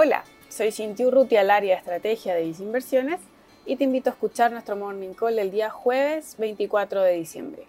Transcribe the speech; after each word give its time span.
Hola, 0.00 0.22
soy 0.48 0.70
Cintia 0.70 1.08
Urruti 1.08 1.36
al 1.36 1.50
área 1.50 1.74
de 1.74 1.80
estrategia 1.80 2.32
de 2.32 2.44
Inversiones 2.44 3.18
y 3.66 3.74
te 3.74 3.82
invito 3.82 4.08
a 4.08 4.12
escuchar 4.12 4.52
nuestro 4.52 4.76
Morning 4.76 5.12
Call 5.12 5.34
del 5.34 5.50
día 5.50 5.70
jueves 5.70 6.36
24 6.38 7.02
de 7.02 7.14
diciembre. 7.14 7.66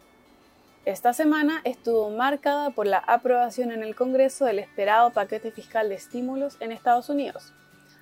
Esta 0.85 1.11
semana 1.13 1.59
estuvo 1.63 2.11
marcada 2.11 2.69
por 2.69 2.85
la 2.85 2.99
aprobación 2.99 3.71
en 3.71 3.81
el 3.81 3.95
Congreso 3.95 4.45
del 4.45 4.59
esperado 4.59 5.09
paquete 5.09 5.49
fiscal 5.49 5.89
de 5.89 5.95
estímulos 5.95 6.57
en 6.59 6.71
Estados 6.71 7.09
Unidos. 7.09 7.51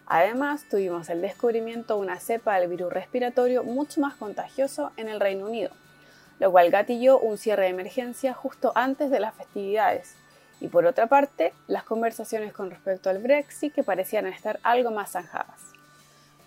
Además, 0.05 0.65
tuvimos 0.69 1.07
el 1.09 1.21
descubrimiento 1.21 1.95
de 1.95 2.01
una 2.01 2.19
cepa 2.19 2.59
del 2.59 2.69
virus 2.69 2.91
respiratorio 2.91 3.63
mucho 3.63 4.01
más 4.01 4.15
contagioso 4.15 4.91
en 4.97 5.07
el 5.07 5.21
Reino 5.21 5.45
Unido, 5.45 5.71
lo 6.39 6.51
cual 6.51 6.69
gatilló 6.69 7.17
un 7.17 7.37
cierre 7.37 7.63
de 7.63 7.69
emergencia 7.69 8.33
justo 8.33 8.73
antes 8.75 9.09
de 9.09 9.21
las 9.21 9.33
festividades. 9.35 10.17
Y 10.59 10.69
por 10.69 10.85
otra 10.85 11.07
parte, 11.07 11.53
las 11.67 11.83
conversaciones 11.83 12.53
con 12.53 12.69
respecto 12.69 13.09
al 13.09 13.19
Brexit 13.19 13.73
que 13.73 13.83
parecían 13.83 14.25
estar 14.27 14.59
algo 14.63 14.91
más 14.91 15.11
zanjadas. 15.11 15.61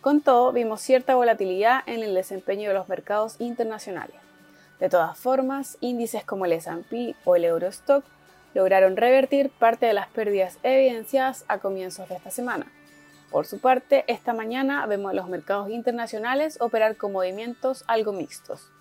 Con 0.01 0.21
todo, 0.21 0.53
vimos 0.53 0.81
cierta 0.81 1.15
volatilidad 1.15 1.83
en 1.87 2.03
el 2.03 2.15
desempeño 2.15 2.69
de 2.69 2.75
los 2.75 2.89
mercados 2.89 3.37
internacionales. 3.39 4.17
De 4.79 4.89
todas 4.89 5.19
formas, 5.19 5.77
índices 5.81 6.25
como 6.25 6.47
el 6.47 6.53
S&P 6.53 7.15
o 7.25 7.37
el 7.37 7.45
Eurostock 7.45 8.05
lograron 8.55 8.97
revertir 8.97 9.51
parte 9.51 9.87
de 9.87 9.93
las 9.93 10.09
pérdidas 10.09 10.59
evidenciadas 10.63 11.45
a 11.49 11.59
comienzos 11.59 12.09
de 12.09 12.17
esta 12.17 12.31
semana. 12.31 12.67
Por 13.31 13.47
su 13.47 13.61
parte, 13.61 14.05
esta 14.09 14.33
mañana 14.33 14.85
vemos 14.87 15.11
a 15.11 15.15
los 15.15 15.29
mercados 15.29 15.71
internacionales 15.71 16.59
operar 16.61 16.97
con 16.97 17.13
movimientos 17.13 17.85
algo 17.87 18.13
mixtos. 18.13 18.73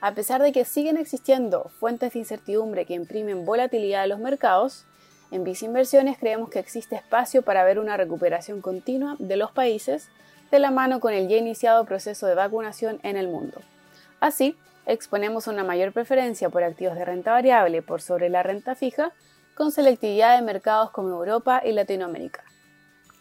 A 0.00 0.14
pesar 0.14 0.42
de 0.42 0.52
que 0.52 0.64
siguen 0.64 0.98
existiendo 0.98 1.70
fuentes 1.80 2.12
de 2.12 2.18
incertidumbre 2.18 2.84
que 2.84 2.94
imprimen 2.94 3.46
volatilidad 3.46 4.02
a 4.02 4.06
los 4.06 4.18
mercados, 4.18 4.84
en 5.30 5.42
Visa 5.42 5.64
Inversiones 5.64 6.18
creemos 6.18 6.50
que 6.50 6.58
existe 6.58 6.96
espacio 6.96 7.42
para 7.42 7.64
ver 7.64 7.78
una 7.78 7.96
recuperación 7.96 8.60
continua 8.60 9.16
de 9.18 9.36
los 9.36 9.50
países 9.52 10.08
de 10.50 10.58
la 10.58 10.70
mano 10.70 11.00
con 11.00 11.12
el 11.12 11.28
ya 11.28 11.36
iniciado 11.36 11.84
proceso 11.84 12.26
de 12.26 12.34
vacunación 12.34 13.00
en 13.02 13.16
el 13.16 13.28
mundo. 13.28 13.60
Así, 14.20 14.56
exponemos 14.84 15.46
una 15.46 15.64
mayor 15.64 15.92
preferencia 15.92 16.50
por 16.50 16.62
activos 16.62 16.94
de 16.96 17.04
renta 17.04 17.32
variable 17.32 17.82
por 17.82 18.00
sobre 18.00 18.28
la 18.28 18.42
renta 18.42 18.74
fija, 18.74 19.12
con 19.54 19.72
selectividad 19.72 20.36
de 20.36 20.44
mercados 20.44 20.90
como 20.90 21.08
Europa 21.08 21.62
y 21.64 21.72
Latinoamérica. 21.72 22.44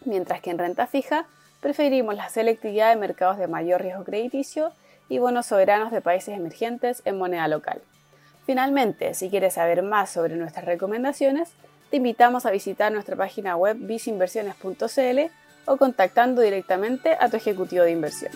Mientras 0.03 0.41
que 0.41 0.51
en 0.51 0.59
renta 0.59 0.85
fija 0.85 1.25
preferimos 1.61 2.15
la 2.15 2.29
selectividad 2.29 2.89
de 2.89 2.99
mercados 2.99 3.37
de 3.37 3.47
mayor 3.47 3.81
riesgo 3.81 4.03
crediticio 4.03 4.73
y 5.09 5.19
bonos 5.19 5.47
soberanos 5.47 5.91
de 5.91 6.01
países 6.01 6.35
emergentes 6.37 7.01
en 7.05 7.17
moneda 7.17 7.47
local. 7.47 7.81
Finalmente, 8.45 9.13
si 9.13 9.29
quieres 9.29 9.55
saber 9.55 9.81
más 9.81 10.11
sobre 10.11 10.35
nuestras 10.35 10.65
recomendaciones, 10.65 11.53
te 11.89 11.97
invitamos 11.97 12.45
a 12.45 12.51
visitar 12.51 12.91
nuestra 12.91 13.15
página 13.15 13.55
web 13.55 13.77
visinversiones.cl 13.79 15.19
o 15.65 15.77
contactando 15.77 16.41
directamente 16.41 17.17
a 17.19 17.29
tu 17.29 17.37
ejecutivo 17.37 17.83
de 17.83 17.91
inversión. 17.91 18.31